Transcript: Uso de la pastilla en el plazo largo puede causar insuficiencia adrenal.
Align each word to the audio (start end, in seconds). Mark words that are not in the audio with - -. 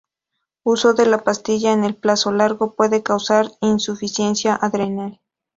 Uso 0.63 0.95
de 0.95 1.05
la 1.05 1.23
pastilla 1.23 1.73
en 1.73 1.83
el 1.83 1.95
plazo 1.95 2.31
largo 2.31 2.73
puede 2.73 3.03
causar 3.03 3.51
insuficiencia 3.61 4.55
adrenal. 4.59 5.19